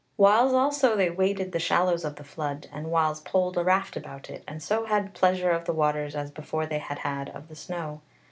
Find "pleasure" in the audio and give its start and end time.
5.13-5.51